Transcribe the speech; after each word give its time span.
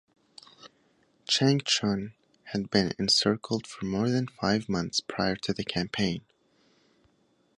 Changchun 1.27 2.13
had 2.45 2.71
been 2.71 2.91
encircled 2.97 3.67
for 3.67 3.85
more 3.85 4.09
than 4.09 4.25
five 4.25 4.67
months 4.67 4.99
prior 4.99 5.35
to 5.35 5.53
the 5.53 5.63
campaign. 5.63 6.25